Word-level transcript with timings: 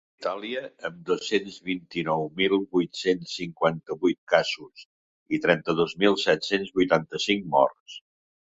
Itàlia, 0.21 0.61
amb 0.87 0.95
dos-cents 1.09 1.57
vint-i-nou 1.67 2.25
mil 2.39 2.55
vuit-cents 2.77 3.35
cinquanta-vuit 3.41 4.19
casos 4.33 4.87
i 5.35 5.41
trenta-dos 5.47 5.97
mil 6.05 6.21
set-cents 6.27 6.75
vuitanta-cinc 6.81 7.51
morts. 7.59 8.01